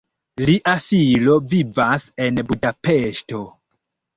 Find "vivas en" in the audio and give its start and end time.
1.53-2.43